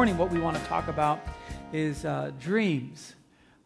[0.00, 1.20] morning, what we want to talk about
[1.74, 3.14] is uh, dreams,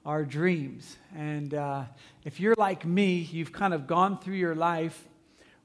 [0.05, 0.97] our dreams.
[1.17, 1.85] And uh,
[2.25, 5.07] if you're like me, you've kind of gone through your life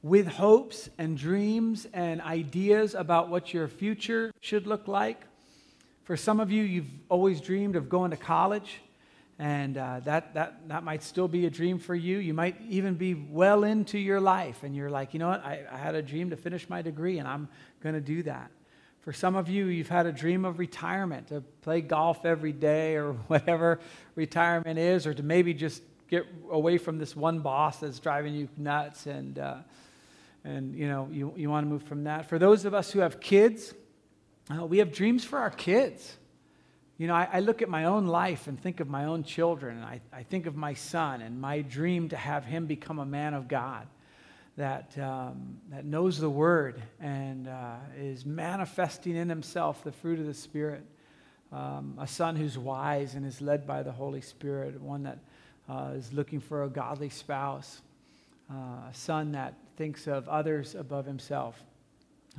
[0.04, 5.26] with hopes and dreams and ideas about what your future should look like.
[6.04, 8.80] For some of you, you've always dreamed of going to college,
[9.40, 12.20] and uh, that, that, that might still be a dream for you.
[12.20, 15.64] You might even be well into your life, and you're like, you know what, I,
[15.72, 17.50] I had a dream to finish my degree, and I'm
[17.82, 18.52] going to do that.
[19.02, 22.96] For some of you, you've had a dream of retirement, to play golf every day
[22.96, 23.80] or whatever
[24.16, 28.50] retirement is, or to maybe just get away from this one boss that's driving you
[28.58, 29.58] nuts and, uh,
[30.44, 32.28] and you know, you, you want to move from that.
[32.28, 33.74] For those of us who have kids,
[34.50, 36.18] uh, we have dreams for our kids.
[36.98, 39.78] You know, I, I, look at my own life and think of my own children,
[39.78, 43.06] and I, I think of my son and my dream to have him become a
[43.06, 43.88] man of God
[44.60, 50.26] that, um, that knows the word and uh, is manifesting in himself the fruit of
[50.26, 50.84] the Spirit.
[51.54, 55.20] Um, a son who's wise and is led by the Holy Spirit, one that
[55.70, 57.82] uh, is looking for a godly spouse,
[58.52, 61.64] uh, a son that thinks of others above himself.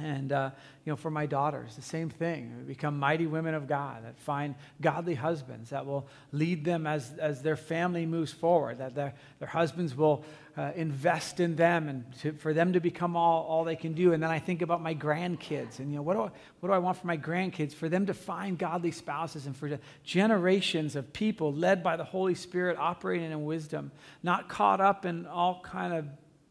[0.03, 0.51] And, uh,
[0.85, 2.65] you know, for my daughters, the same thing.
[2.67, 7.43] Become mighty women of God that find godly husbands that will lead them as, as
[7.43, 10.25] their family moves forward, that their, their husbands will
[10.57, 14.13] uh, invest in them and to, for them to become all, all they can do.
[14.13, 16.73] And then I think about my grandkids and, you know, what do, I, what do
[16.73, 17.73] I want for my grandkids?
[17.73, 22.35] For them to find godly spouses and for generations of people led by the Holy
[22.35, 26.07] Spirit operating in wisdom, not caught up in all kind of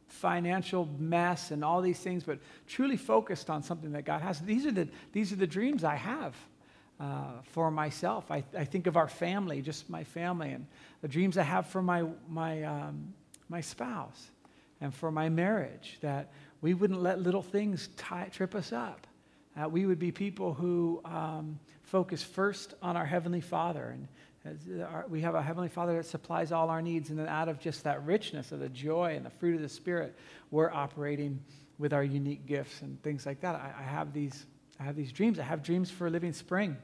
[0.10, 4.40] financial mess and all these things, but truly focused on something that God has.
[4.40, 6.36] These are the, these are the dreams I have
[7.00, 8.30] uh, for myself.
[8.30, 10.66] I, I think of our family, just my family, and
[11.02, 13.14] the dreams I have for my, my, um,
[13.48, 14.32] my spouse
[14.82, 16.32] and for my marriage, that
[16.62, 19.08] we wouldn't let little things tie, trip us up.
[19.60, 24.08] Uh, we would be people who um, focus first on our Heavenly Father and
[25.10, 27.84] we have a Heavenly Father that supplies all our needs, and then out of just
[27.84, 30.18] that richness of the joy and the fruit of the Spirit,
[30.52, 31.40] we're operating
[31.78, 33.56] with our unique gifts and things like that.
[33.56, 34.46] I, I have these,
[34.80, 35.40] I have these dreams.
[35.40, 36.78] I have dreams for a Living Spring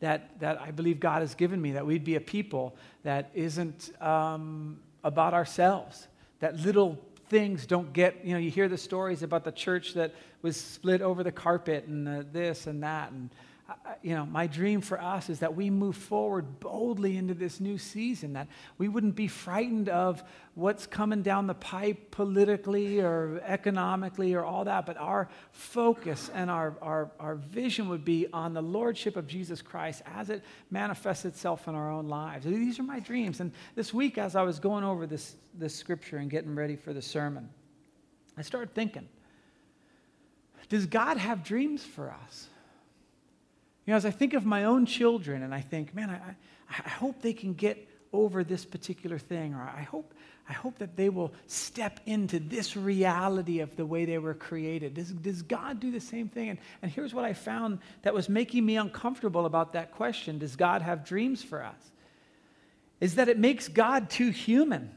[0.00, 3.90] that, that I believe God has given me, that we'd be a people that isn't
[4.02, 6.08] um, about ourselves,
[6.40, 10.14] that little things don't get, you know, you hear the stories about the church that
[10.42, 13.30] was split over the carpet and the this and that, and
[14.02, 17.78] you know, my dream for us is that we move forward boldly into this new
[17.78, 18.48] season, that
[18.78, 20.22] we wouldn't be frightened of
[20.54, 26.50] what's coming down the pipe politically or economically or all that, but our focus and
[26.50, 31.24] our, our, our vision would be on the Lordship of Jesus Christ as it manifests
[31.24, 32.44] itself in our own lives.
[32.44, 33.40] These are my dreams.
[33.40, 36.92] And this week, as I was going over this, this scripture and getting ready for
[36.92, 37.48] the sermon,
[38.36, 39.08] I started thinking,
[40.68, 42.48] does God have dreams for us?
[43.86, 46.34] You know, as I think of my own children and I think, man, I,
[46.68, 50.14] I hope they can get over this particular thing, or I hope,
[50.48, 54.94] I hope that they will step into this reality of the way they were created.
[54.94, 56.50] Does, does God do the same thing?
[56.50, 60.56] And, and here's what I found that was making me uncomfortable about that question Does
[60.56, 61.90] God have dreams for us?
[63.00, 64.90] Is that it makes God too human.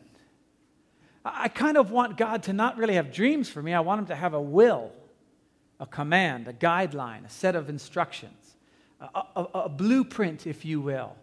[1.24, 4.08] I kind of want God to not really have dreams for me, I want Him
[4.08, 4.92] to have a will,
[5.80, 8.43] a command, a guideline, a set of instructions
[9.14, 11.16] a, a, a blueprint, if you will,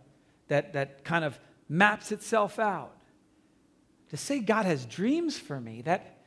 [0.48, 2.96] that, that kind of maps itself out.
[4.10, 6.18] To say God has dreams for me, that,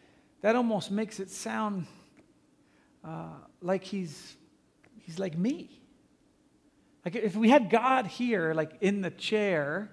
[0.42, 1.86] that almost makes it sound
[3.04, 4.38] uh, like he's,
[5.00, 5.82] he's like me.
[7.04, 9.92] Like if we had God here, like in the chair,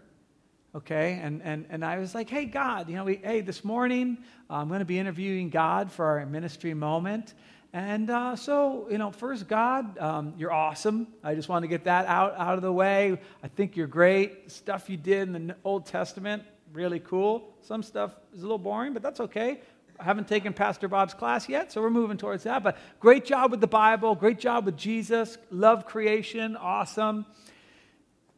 [0.74, 4.18] okay, and, and, and I was like, hey, God, you know, we, hey, this morning
[4.48, 7.34] uh, I'm going to be interviewing God for our ministry moment.
[7.72, 11.06] And uh, so, you know, first, God, um, you're awesome.
[11.22, 13.20] I just want to get that out, out of the way.
[13.44, 14.50] I think you're great.
[14.50, 17.54] Stuff you did in the Old Testament, really cool.
[17.62, 19.60] Some stuff is a little boring, but that's okay.
[20.00, 22.64] I haven't taken Pastor Bob's class yet, so we're moving towards that.
[22.64, 27.26] But great job with the Bible, great job with Jesus, love creation, awesome.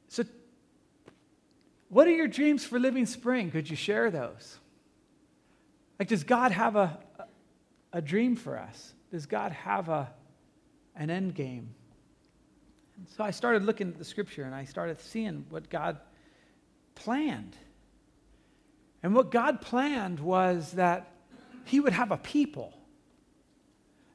[0.08, 0.24] So,
[1.88, 3.50] what are your dreams for Living Spring?
[3.50, 4.58] Could you share those?
[5.98, 6.98] Like, does God have a,
[7.92, 8.92] a dream for us?
[9.12, 10.10] Does God have a,
[10.96, 11.74] an end game?
[12.96, 15.98] And so I started looking at the scripture and I started seeing what God
[16.94, 17.54] planned.
[19.02, 21.12] And what God planned was that
[21.66, 22.72] He would have a people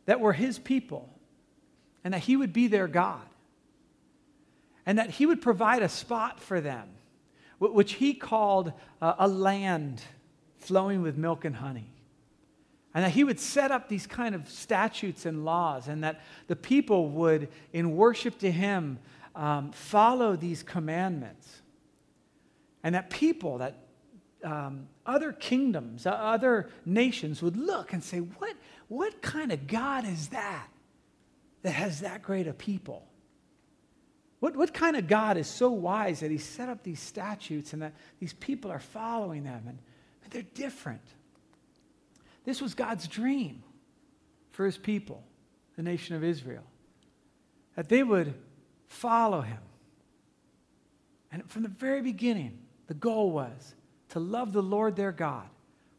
[0.06, 1.08] that were His people
[2.04, 3.22] and that He would be their God
[4.84, 6.90] and that He would provide a spot for them,
[7.60, 10.02] which He called a land
[10.58, 11.94] flowing with milk and honey.
[12.98, 16.56] And that he would set up these kind of statutes and laws, and that the
[16.56, 18.98] people would, in worship to him,
[19.36, 21.62] um, follow these commandments.
[22.82, 23.78] And that people, that
[24.44, 28.56] um, other kingdoms, other nations would look and say, what,
[28.88, 30.68] what kind of God is that
[31.62, 33.06] that has that great a people?
[34.40, 37.84] What, what kind of God is so wise that he set up these statutes and
[37.84, 39.78] that these people are following them and,
[40.24, 41.04] and they're different?
[42.48, 43.62] This was God's dream
[44.52, 45.22] for his people,
[45.76, 46.64] the nation of Israel,
[47.76, 48.34] that they would
[48.88, 49.60] follow him.
[51.30, 52.58] And from the very beginning,
[52.88, 53.76] the goal was
[54.12, 55.50] to love the Lord their God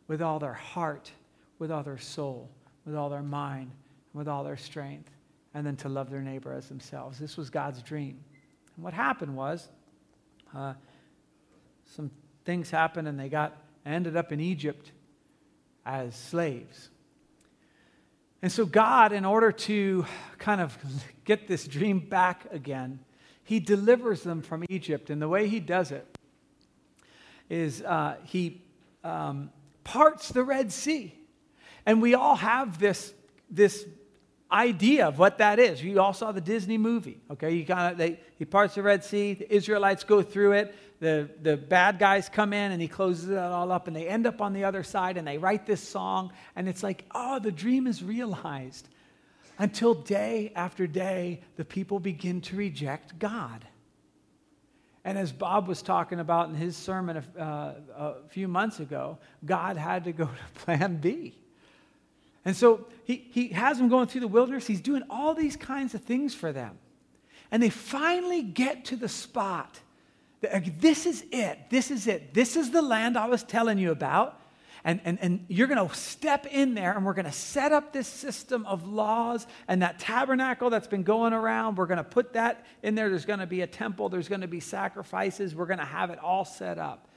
[0.06, 1.12] with all their heart,
[1.58, 2.48] with all their soul,
[2.86, 3.70] with all their mind,
[4.14, 5.10] with all their strength,
[5.52, 7.18] and then to love their neighbor as themselves.
[7.18, 8.18] This was God's dream.
[8.74, 9.68] And what happened was,
[10.56, 10.72] uh,
[11.84, 12.10] some
[12.46, 13.54] things happened, and they got
[13.84, 14.92] ended up in Egypt
[15.88, 16.90] as slaves.
[18.42, 20.04] And so, God, in order to
[20.38, 20.76] kind of
[21.24, 23.00] get this dream back again,
[23.42, 25.08] He delivers them from Egypt.
[25.08, 26.06] And the way He does it
[27.48, 28.62] is uh, He
[29.02, 29.50] um,
[29.82, 31.14] parts the Red Sea.
[31.86, 33.14] And we all have this,
[33.50, 33.86] this
[34.52, 35.82] idea of what that is.
[35.82, 37.54] You all saw the Disney movie, okay?
[37.54, 41.56] You kind of he parts the Red Sea, the Israelites go through it, the, the
[41.56, 44.52] bad guys come in and he closes it all up and they end up on
[44.52, 48.02] the other side and they write this song and it's like, oh, the dream is
[48.02, 48.88] realized.
[49.58, 53.66] Until day after day, the people begin to reject God.
[55.04, 59.18] And as Bob was talking about in his sermon a, uh, a few months ago,
[59.44, 60.30] God had to go to
[60.64, 61.34] plan B.
[62.44, 64.66] And so he, he has them going through the wilderness.
[64.66, 66.78] He's doing all these kinds of things for them.
[67.50, 69.80] And they finally get to the spot.
[70.40, 71.70] This is it.
[71.70, 72.32] This is it.
[72.32, 74.40] This is the land I was telling you about.
[74.84, 77.92] And, and, and you're going to step in there and we're going to set up
[77.92, 81.76] this system of laws and that tabernacle that's been going around.
[81.76, 83.10] We're going to put that in there.
[83.10, 85.54] There's going to be a temple, there's going to be sacrifices.
[85.54, 87.08] We're going to have it all set up.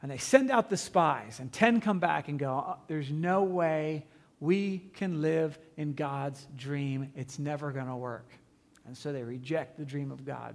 [0.00, 3.42] And they send out the spies, and 10 come back and go, oh, There's no
[3.42, 4.04] way
[4.38, 7.10] we can live in God's dream.
[7.16, 8.30] It's never going to work.
[8.86, 10.54] And so they reject the dream of God.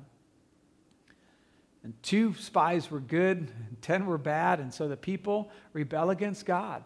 [1.83, 4.59] And two spies were good, and 10 were bad.
[4.59, 6.83] And so the people rebel against God.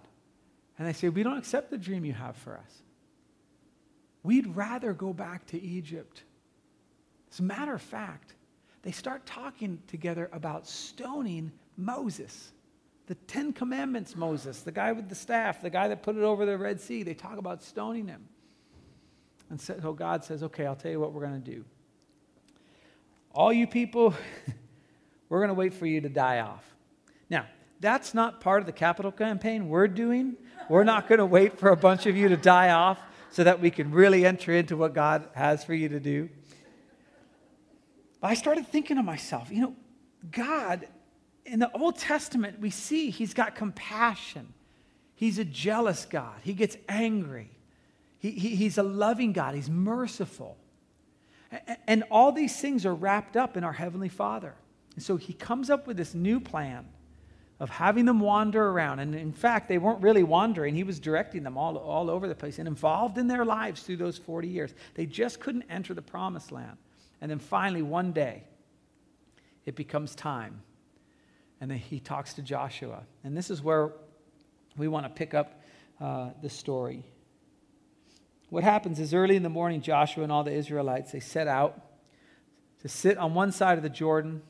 [0.77, 2.83] And they say, We don't accept the dream you have for us.
[4.23, 6.23] We'd rather go back to Egypt.
[7.31, 8.35] As a matter of fact,
[8.83, 12.51] they start talking together about stoning Moses.
[13.07, 16.45] The Ten Commandments, Moses, the guy with the staff, the guy that put it over
[16.45, 18.23] the Red Sea, they talk about stoning him.
[19.49, 21.65] And so God says, Okay, I'll tell you what we're going to do.
[23.33, 24.13] All you people,
[25.33, 26.63] we're going to wait for you to die off.
[27.27, 27.47] Now,
[27.79, 30.35] that's not part of the capital campaign we're doing.
[30.69, 32.99] We're not going to wait for a bunch of you to die off
[33.31, 36.29] so that we can really enter into what God has for you to do.
[38.21, 39.75] But I started thinking to myself, you know,
[40.29, 40.87] God
[41.47, 44.53] in the Old Testament, we see he's got compassion.
[45.15, 46.35] He's a jealous God.
[46.43, 47.49] He gets angry.
[48.19, 49.55] He, he, he's a loving God.
[49.55, 50.57] He's merciful.
[51.49, 54.53] And, and all these things are wrapped up in our Heavenly Father.
[54.95, 56.85] And so he comes up with this new plan
[57.59, 58.99] of having them wander around.
[58.99, 60.75] And in fact, they weren't really wandering.
[60.75, 63.97] He was directing them all, all over the place and involved in their lives through
[63.97, 64.73] those 40 years.
[64.95, 66.77] They just couldn't enter the promised land.
[67.21, 68.43] And then finally, one day,
[69.65, 70.61] it becomes time
[71.63, 73.03] and then he talks to Joshua.
[73.23, 73.93] And this is where
[74.75, 75.61] we want to pick up
[76.01, 77.05] uh, the story.
[78.49, 81.79] What happens is early in the morning, Joshua and all the Israelites, they set out
[82.81, 84.41] to sit on one side of the Jordan,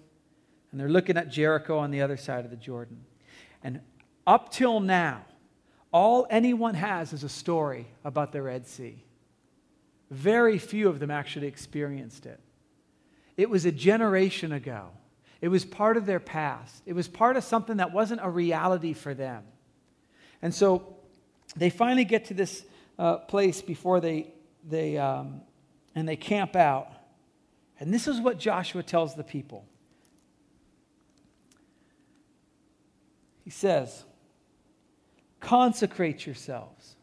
[0.73, 3.05] and they're looking at Jericho on the other side of the Jordan.
[3.63, 3.79] And
[4.25, 5.23] up till now,
[5.91, 9.03] all anyone has is a story about the Red Sea.
[10.09, 12.39] Very few of them actually experienced it.
[13.37, 14.87] It was a generation ago.
[15.41, 16.81] It was part of their past.
[16.87, 19.43] It was part of something that wasn't a reality for them.
[20.41, 20.95] And so
[21.55, 22.63] they finally get to this
[22.97, 24.33] uh, place before they,
[24.67, 25.41] they um,
[25.93, 26.91] and they camp out.
[27.79, 29.67] And this is what Joshua tells the people.
[33.43, 34.05] He says,
[35.39, 36.95] Consecrate yourselves.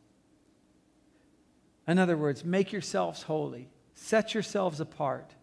[1.87, 5.35] In other words, make yourselves holy, set yourselves apart,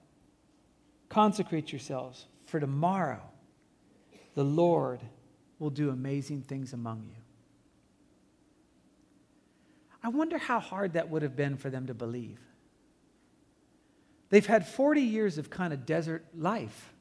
[1.10, 3.22] consecrate yourselves for tomorrow
[4.34, 5.02] the Lord
[5.60, 7.22] will do amazing things among you.
[10.04, 12.40] I wonder how hard that would have been for them to believe.
[14.30, 16.94] They've had 40 years of kind of desert life.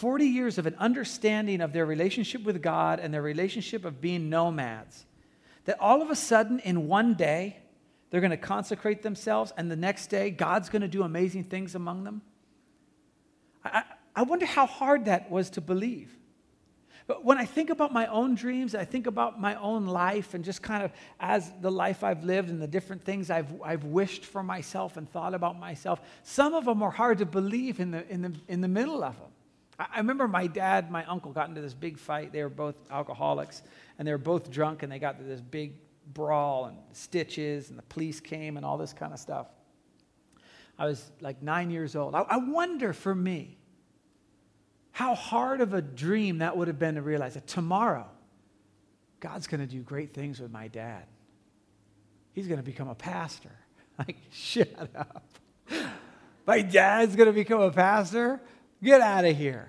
[0.00, 4.30] 40 years of an understanding of their relationship with God and their relationship of being
[4.30, 5.04] nomads.
[5.66, 7.58] That all of a sudden, in one day,
[8.08, 11.74] they're going to consecrate themselves, and the next day, God's going to do amazing things
[11.74, 12.22] among them?
[13.62, 13.82] I,
[14.16, 16.16] I wonder how hard that was to believe.
[17.06, 20.42] But when I think about my own dreams, I think about my own life and
[20.42, 24.24] just kind of as the life I've lived and the different things I've, I've wished
[24.24, 28.10] for myself and thought about myself, some of them are hard to believe in the,
[28.10, 29.28] in the, in the middle of them.
[29.80, 32.32] I, remember my dad, my uncle got into this big fight.
[32.32, 33.62] They were both alcoholics
[33.98, 35.74] and they were both drunk and they got to this big
[36.12, 39.46] brawl and stitches and the police came and all this kind of stuff.
[40.78, 42.14] I was like nine years old.
[42.14, 43.56] I, I wonder for me,
[44.92, 48.06] how hard of a dream that would have been to realize that tomorrow,
[49.20, 51.04] God's going to do great things with my dad.
[52.32, 53.50] He's going to become a pastor.
[53.98, 55.26] Like, shut up.
[56.46, 58.40] My dad's going to become a pastor?
[58.82, 59.68] Get out of here.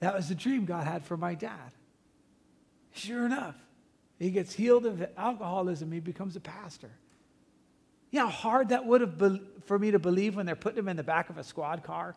[0.00, 1.72] That was the dream God had for my dad.
[2.92, 3.56] Sure enough,
[4.18, 5.92] he gets healed of alcoholism.
[5.92, 6.90] He becomes a pastor.
[8.10, 10.78] You know how hard that would have been for me to believe when they're putting
[10.78, 12.14] him in the back of a squad car?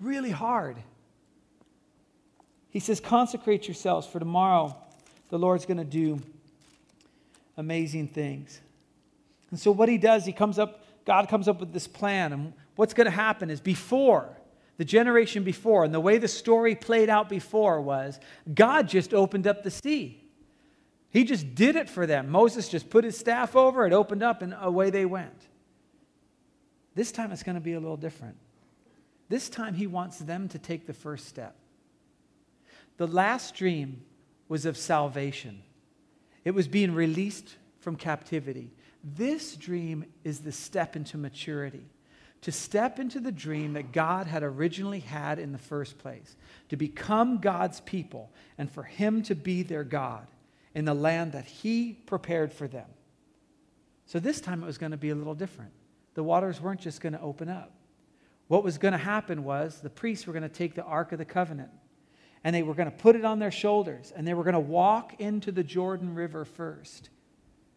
[0.00, 0.76] Really hard.
[2.70, 4.76] He says, Consecrate yourselves, for tomorrow
[5.30, 6.20] the Lord's going to do
[7.56, 8.60] amazing things.
[9.50, 12.32] And so, what he does, he comes up, God comes up with this plan.
[12.32, 14.28] And what's going to happen is before,
[14.78, 18.18] the generation before, and the way the story played out before was
[18.52, 20.24] God just opened up the sea.
[21.10, 22.30] He just did it for them.
[22.30, 25.48] Moses just put his staff over, it opened up, and away they went.
[26.94, 28.36] This time it's going to be a little different.
[29.28, 31.56] This time he wants them to take the first step.
[32.96, 34.02] The last dream
[34.48, 35.62] was of salvation,
[36.44, 38.70] it was being released from captivity.
[39.02, 41.84] This dream is the step into maturity.
[42.42, 46.36] To step into the dream that God had originally had in the first place,
[46.68, 50.26] to become God's people, and for Him to be their God
[50.74, 52.86] in the land that He prepared for them.
[54.06, 55.72] So this time it was going to be a little different.
[56.14, 57.72] The waters weren't just going to open up.
[58.48, 61.18] What was going to happen was the priests were going to take the Ark of
[61.18, 61.70] the Covenant
[62.44, 64.60] and they were going to put it on their shoulders and they were going to
[64.60, 67.10] walk into the Jordan River first.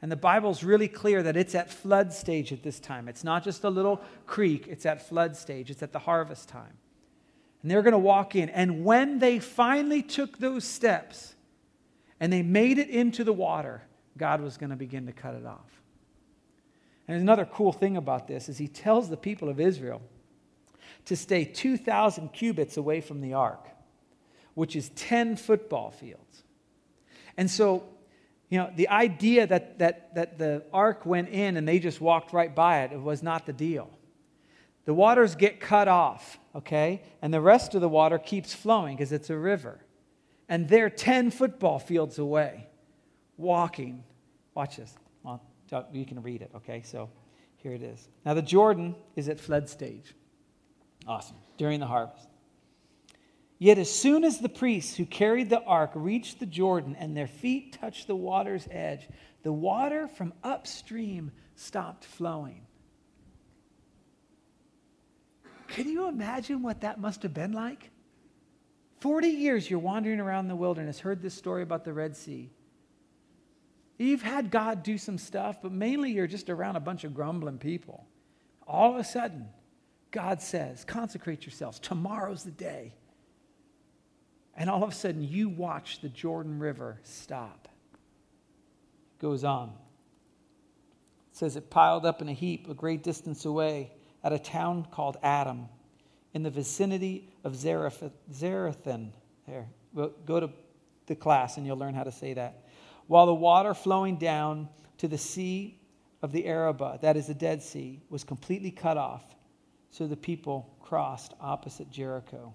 [0.01, 3.07] And the Bible's really clear that it's at flood stage at this time.
[3.07, 6.77] It's not just a little creek, it's at flood stage, it's at the harvest time.
[7.61, 8.49] And they're going to walk in.
[8.49, 11.35] And when they finally took those steps
[12.19, 13.83] and they made it into the water,
[14.17, 15.81] God was going to begin to cut it off.
[17.07, 20.01] And another cool thing about this is he tells the people of Israel
[21.05, 23.67] to stay 2,000 cubits away from the ark
[24.53, 26.43] which is 10 football fields.
[27.37, 27.83] And so,
[28.51, 32.33] you know, the idea that, that, that the ark went in and they just walked
[32.33, 33.89] right by it, it was not the deal.
[34.83, 37.01] The waters get cut off, okay?
[37.21, 39.79] And the rest of the water keeps flowing because it's a river.
[40.49, 42.67] And they're 10 football fields away,
[43.37, 44.03] walking.
[44.53, 44.93] Watch this.
[45.23, 45.41] Well,
[45.93, 46.81] you can read it, okay?
[46.83, 47.09] So
[47.55, 48.09] here it is.
[48.25, 50.13] Now, the Jordan is at flood stage.
[51.07, 51.37] Awesome.
[51.57, 52.27] During the harvest.
[53.61, 57.27] Yet as soon as the priests who carried the ark reached the Jordan and their
[57.27, 59.07] feet touched the water's edge,
[59.43, 62.65] the water from upstream stopped flowing.
[65.67, 67.91] Can you imagine what that must have been like?
[68.97, 72.49] 40 years you're wandering around the wilderness, heard this story about the Red Sea.
[73.99, 77.59] You've had God do some stuff, but mainly you're just around a bunch of grumbling
[77.59, 78.07] people.
[78.65, 79.49] All of a sudden,
[80.09, 81.77] God says, Consecrate yourselves.
[81.77, 82.95] Tomorrow's the day.
[84.61, 87.67] And all of a sudden, you watch the Jordan River stop.
[87.95, 89.69] It goes on.
[91.31, 93.91] It says it piled up in a heap a great distance away
[94.23, 95.67] at a town called Adam
[96.35, 99.11] in the vicinity of Zarethan.
[99.47, 100.51] There, go to
[101.07, 102.67] the class and you'll learn how to say that.
[103.07, 105.81] While the water flowing down to the sea
[106.21, 109.23] of the Arabah, that is the Dead Sea, was completely cut off,
[109.89, 112.53] so the people crossed opposite Jericho.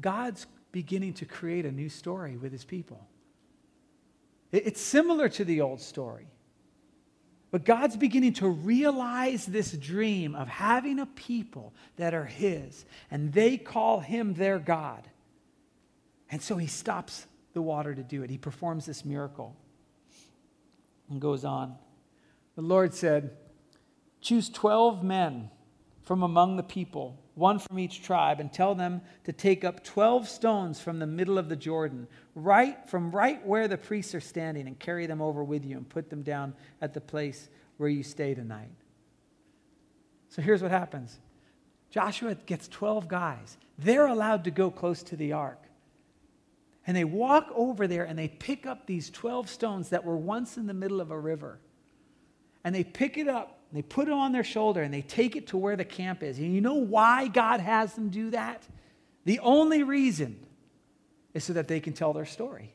[0.00, 3.06] God's beginning to create a new story with his people.
[4.52, 6.28] It's similar to the old story.
[7.50, 13.32] But God's beginning to realize this dream of having a people that are His, and
[13.32, 15.08] they call Him their God.
[16.30, 18.30] And so He stops the water to do it.
[18.30, 19.56] He performs this miracle
[21.08, 21.76] and goes on.
[22.56, 23.36] The Lord said,
[24.20, 25.50] Choose 12 men
[26.02, 30.28] from among the people one from each tribe, and tell them to take up 12
[30.28, 34.66] stones from the middle of the Jordan, right from right where the priests are standing,
[34.66, 38.02] and carry them over with you and put them down at the place where you
[38.02, 38.70] stay tonight.
[40.30, 41.18] So here's what happens
[41.90, 43.58] Joshua gets 12 guys.
[43.78, 45.62] They're allowed to go close to the ark.
[46.86, 50.56] And they walk over there and they pick up these 12 stones that were once
[50.56, 51.58] in the middle of a river.
[52.64, 55.48] And they pick it up, they put it on their shoulder, and they take it
[55.48, 56.38] to where the camp is.
[56.38, 58.62] And you know why God has them do that?
[59.24, 60.38] The only reason
[61.34, 62.72] is so that they can tell their story.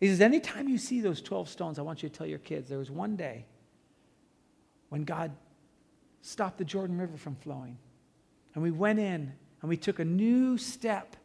[0.00, 2.68] He says, Anytime you see those 12 stones, I want you to tell your kids
[2.68, 3.44] there was one day
[4.88, 5.32] when God
[6.22, 7.78] stopped the Jordan River from flowing.
[8.54, 11.16] And we went in and we took a new step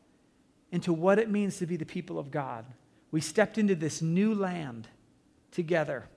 [0.71, 2.65] into what it means to be the people of God.
[3.11, 4.87] We stepped into this new land
[5.51, 6.07] together.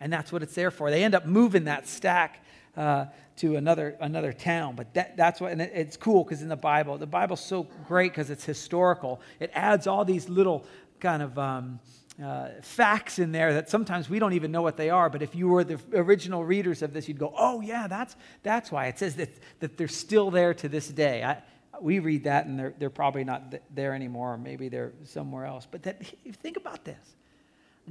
[0.00, 0.90] And that's what it's there for.
[0.90, 2.44] They end up moving that stack
[2.76, 4.76] uh, to another, another town.
[4.76, 7.66] But that, that's what, and it, it's cool because in the Bible, the Bible's so
[7.86, 9.20] great because it's historical.
[9.40, 10.64] It adds all these little
[11.00, 11.80] kind of um,
[12.22, 15.10] uh, facts in there that sometimes we don't even know what they are.
[15.10, 18.70] But if you were the original readers of this, you'd go, oh, yeah, that's, that's
[18.70, 18.86] why.
[18.86, 21.22] It says that, that they're still there to this day.
[21.24, 21.42] I,
[21.80, 25.44] we read that and they're, they're probably not th- there anymore, or maybe they're somewhere
[25.44, 25.66] else.
[25.70, 26.04] But that,
[26.42, 27.14] think about this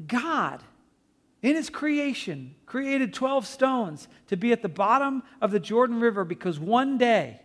[0.08, 0.62] God,
[1.42, 6.24] in his creation, created 12 stones to be at the bottom of the Jordan River
[6.26, 7.40] because one day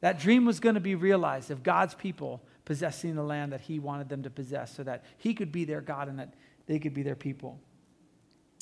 [0.00, 3.78] that dream was going to be realized of God's people possessing the land that he
[3.78, 6.34] wanted them to possess so that he could be their God and that
[6.66, 7.58] they could be their people.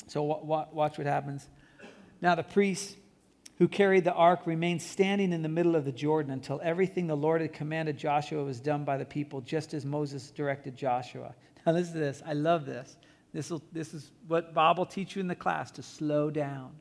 [0.07, 1.47] So, watch what happens.
[2.21, 2.95] Now, the priests
[3.57, 7.15] who carried the ark remained standing in the middle of the Jordan until everything the
[7.15, 11.33] Lord had commanded Joshua was done by the people, just as Moses directed Joshua.
[11.65, 12.21] Now, listen to this.
[12.25, 12.97] I love this.
[13.33, 16.71] This, will, this is what Bob will teach you in the class to slow down.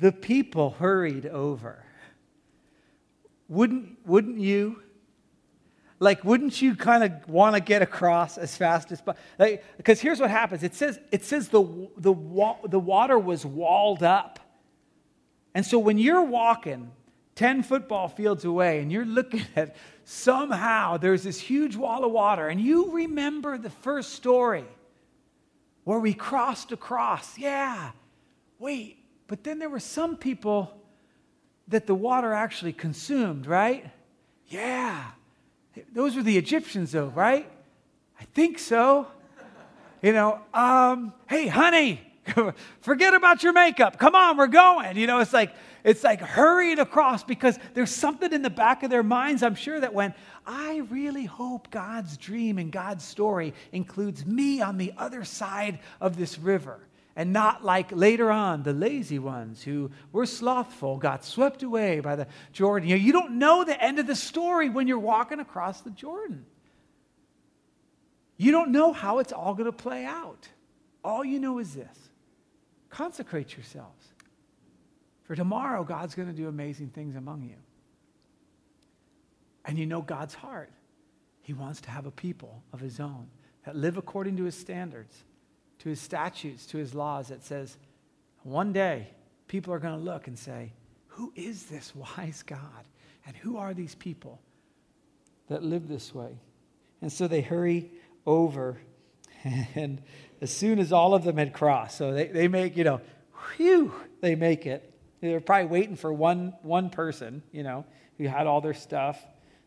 [0.00, 1.84] The people hurried over.
[3.48, 4.82] Wouldn't, wouldn't you?
[5.98, 9.22] Like, wouldn't you kind of want to get across as fast as possible?
[9.78, 11.62] Because here's what happens it says, it says the,
[11.96, 12.14] the,
[12.68, 14.38] the water was walled up.
[15.54, 16.90] And so when you're walking
[17.36, 22.48] 10 football fields away and you're looking at somehow there's this huge wall of water,
[22.48, 24.66] and you remember the first story
[25.86, 27.38] where we crossed across.
[27.38, 27.92] Yeah,
[28.58, 30.76] wait, but then there were some people
[31.68, 33.88] that the water actually consumed, right?
[34.48, 35.04] Yeah,
[35.94, 37.48] those were the Egyptians, though, right?
[38.20, 39.06] I think so.
[40.02, 42.00] You know, um, hey, honey,
[42.80, 43.98] Forget about your makeup.
[43.98, 44.96] Come on, we're going.
[44.96, 45.54] You know, it's like
[45.86, 49.78] it's like hurrying across because there's something in the back of their minds, I'm sure,
[49.78, 55.22] that went, I really hope God's dream and God's story includes me on the other
[55.22, 56.80] side of this river.
[57.14, 62.16] And not like later on, the lazy ones who were slothful got swept away by
[62.16, 62.88] the Jordan.
[62.88, 65.90] You, know, you don't know the end of the story when you're walking across the
[65.90, 66.44] Jordan.
[68.36, 70.48] You don't know how it's all going to play out.
[71.04, 71.96] All you know is this
[72.90, 74.15] Consecrate yourselves.
[75.26, 77.56] For tomorrow, God's going to do amazing things among you.
[79.64, 80.70] And you know God's heart.
[81.42, 83.26] He wants to have a people of his own
[83.64, 85.24] that live according to his standards,
[85.80, 87.76] to his statutes, to his laws that says,
[88.42, 89.08] one day
[89.48, 90.72] people are going to look and say,
[91.08, 92.60] Who is this wise God?
[93.26, 94.40] And who are these people
[95.48, 96.38] that live this way?
[97.02, 97.90] And so they hurry
[98.24, 98.78] over
[99.74, 100.02] and
[100.40, 103.00] as soon as all of them had crossed, so they, they make, you know,
[103.56, 104.92] whew, they make it.
[105.26, 107.84] They were probably waiting for one, one person, you know,
[108.18, 109.20] who had all their stuff,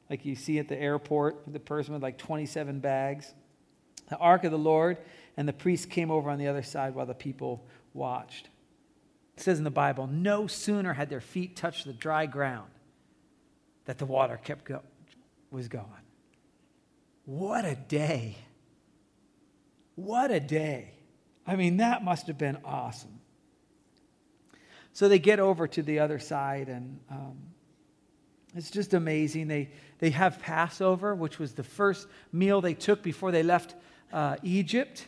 [0.10, 3.34] like you see at the airport, the person with like 27 bags.
[4.10, 4.98] The ark of the Lord
[5.38, 8.50] and the priest came over on the other side while the people watched.
[9.38, 12.72] It says in the Bible, no sooner had their feet touched the dry ground
[13.86, 14.82] that the water kept go-
[15.52, 15.86] was going.
[17.26, 18.38] What a day.
[19.96, 20.92] What a day.
[21.46, 23.19] I mean, that must have been awesome.
[24.94, 27.38] So they get over to the other side, and um,
[28.56, 29.48] it's just amazing.
[29.48, 33.76] They, they have Passover, which was the first meal they took before they left
[34.12, 35.08] uh, Egypt.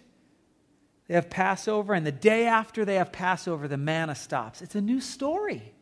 [1.08, 4.62] They have Passover, and the day after they have Passover, the manna stops.
[4.62, 5.74] It's a new story.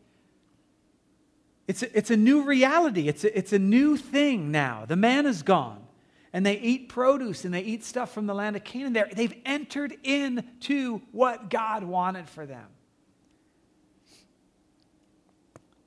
[1.68, 3.08] It's a, it's a new reality.
[3.08, 4.86] It's a, it's a new thing now.
[4.88, 5.86] The manna's gone
[6.34, 8.94] and they eat produce and they eat stuff from the land of Canaan.
[8.94, 12.66] they they've entered into what God wanted for them.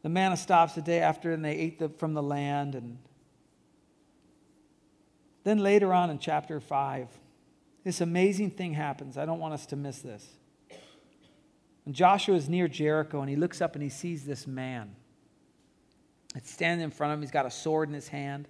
[0.03, 2.75] The manna stops the day after, and they ate the, from the land.
[2.75, 2.99] And
[5.45, 7.09] then later on in chapter 5,
[7.85, 9.17] this amazing thing happens.
[9.17, 10.27] I don't want us to miss this.
[11.87, 14.95] And Joshua is near Jericho, and he looks up and he sees this man.
[16.35, 17.23] It's standing in front of him.
[17.23, 18.49] He's got a sword in his hand.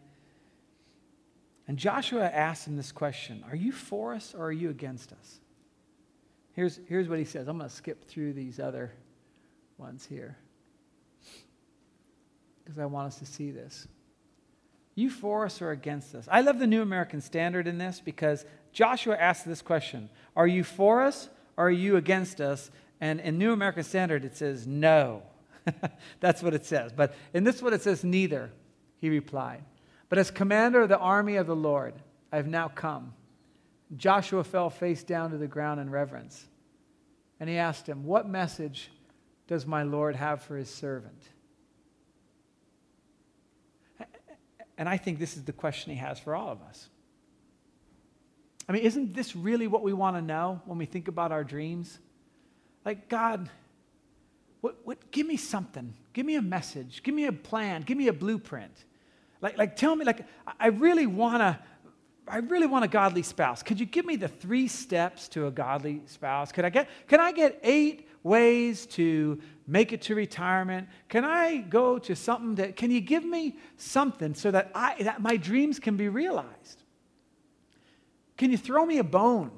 [1.66, 5.40] And Joshua asks him this question Are you for us or are you against us?
[6.52, 7.48] Here's, here's what he says.
[7.48, 8.92] I'm going to skip through these other
[9.78, 10.36] ones here
[12.64, 13.86] because I want us to see this.
[14.94, 16.26] You for us or against us?
[16.30, 20.64] I love the New American Standard in this because Joshua asked this question Are you
[20.64, 22.70] for us or are you against us?
[23.00, 25.22] And in New American Standard, it says no.
[26.20, 26.92] That's what it says.
[26.92, 28.52] But in this one, it says neither,
[28.98, 29.64] he replied.
[30.08, 31.94] But as commander of the army of the Lord,
[32.30, 33.14] I have now come.
[33.96, 36.46] Joshua fell face down to the ground in reverence.
[37.40, 38.90] And he asked him, What message
[39.48, 41.22] does my Lord have for his servant?
[44.78, 46.88] And I think this is the question he has for all of us.
[48.68, 51.44] I mean, isn't this really what we want to know when we think about our
[51.44, 51.98] dreams?
[52.84, 53.50] Like, God,
[54.60, 55.94] what, what, give me something.
[56.12, 57.02] Give me a message.
[57.02, 57.82] Give me a plan.
[57.82, 58.72] Give me a blueprint.
[59.40, 60.24] Like, like tell me, like,
[60.58, 61.58] I really want to.
[62.28, 63.64] I really want a godly spouse.
[63.64, 66.52] Could you give me the three steps to a godly spouse?
[66.52, 70.88] Could I get, can I get eight ways to make it to retirement?
[71.08, 75.20] Can I go to something that, can you give me something so that, I, that
[75.20, 76.82] my dreams can be realized?
[78.36, 79.50] Can you throw me a bone?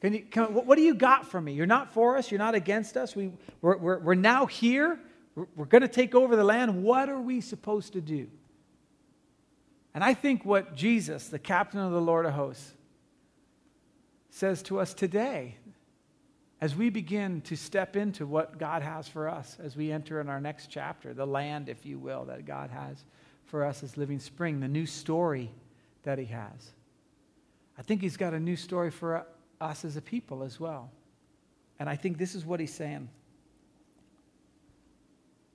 [0.00, 1.52] Can you, can, what do you got for me?
[1.52, 2.30] You're not for us.
[2.30, 3.16] You're not against us.
[3.16, 5.00] We, we're, we're, we're now here.
[5.34, 6.82] We're, we're going to take over the land.
[6.82, 8.28] What are we supposed to do?
[9.94, 12.74] And I think what Jesus, the captain of the Lord of hosts,
[14.28, 15.56] says to us today
[16.60, 20.28] as we begin to step into what God has for us, as we enter in
[20.28, 23.04] our next chapter, the land, if you will, that God has
[23.44, 25.50] for us as Living Spring, the new story
[26.04, 26.72] that He has.
[27.78, 29.26] I think He's got a new story for
[29.60, 30.90] us as a people as well.
[31.78, 33.08] And I think this is what He's saying.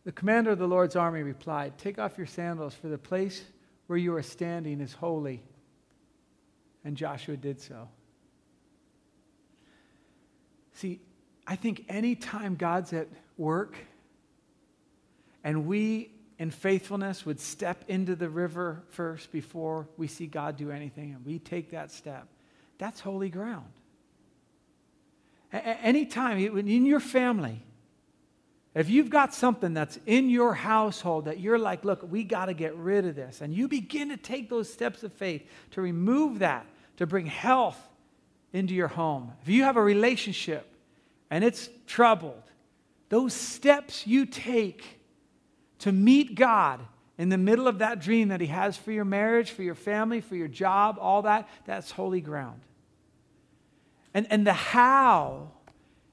[0.03, 3.43] The commander of the Lord's army replied, Take off your sandals, for the place
[3.87, 5.41] where you are standing is holy.
[6.85, 7.87] And Joshua did so.
[10.73, 10.99] See,
[11.45, 13.07] I think anytime God's at
[13.37, 13.75] work
[15.43, 20.71] and we in faithfulness would step into the river first before we see God do
[20.71, 22.27] anything and we take that step,
[22.77, 23.71] that's holy ground.
[25.53, 27.61] A- anytime in your family,
[28.73, 32.53] if you've got something that's in your household that you're like, look, we got to
[32.53, 36.39] get rid of this, and you begin to take those steps of faith to remove
[36.39, 36.65] that,
[36.97, 37.77] to bring health
[38.53, 39.31] into your home.
[39.41, 40.67] If you have a relationship
[41.29, 42.43] and it's troubled,
[43.09, 44.99] those steps you take
[45.79, 46.79] to meet God
[47.17, 50.21] in the middle of that dream that He has for your marriage, for your family,
[50.21, 52.61] for your job, all that, that's holy ground.
[54.13, 55.51] And, and the how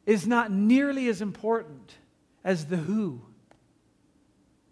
[0.07, 1.95] is not nearly as important
[2.45, 3.21] as the who.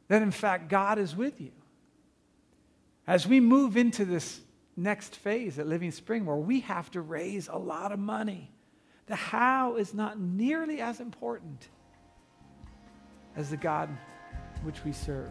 [0.09, 1.53] That in fact, God is with you.
[3.07, 4.41] As we move into this
[4.77, 8.51] next phase at Living Spring, where we have to raise a lot of money
[9.07, 11.69] the how is not nearly as important
[13.37, 13.89] as the God
[14.65, 15.31] which we serve.